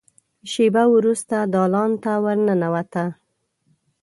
[0.51, 3.05] شېبه وروسته دالان ته ور ننوته.